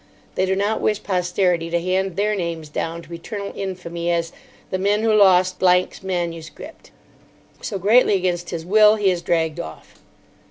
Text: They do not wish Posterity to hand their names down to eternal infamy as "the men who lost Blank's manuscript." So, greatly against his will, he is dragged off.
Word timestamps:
They 0.33 0.47
do 0.47 0.55
not 0.55 0.81
wish 0.81 1.03
Posterity 1.03 1.69
to 1.69 1.79
hand 1.79 2.15
their 2.15 2.33
names 2.33 2.69
down 2.69 3.03
to 3.03 3.13
eternal 3.13 3.53
infamy 3.55 4.09
as 4.09 4.33
"the 4.71 4.79
men 4.79 5.03
who 5.03 5.13
lost 5.13 5.59
Blank's 5.59 6.01
manuscript." 6.01 6.89
So, 7.61 7.77
greatly 7.77 8.15
against 8.15 8.49
his 8.49 8.65
will, 8.65 8.95
he 8.95 9.11
is 9.11 9.21
dragged 9.21 9.59
off. 9.59 10.01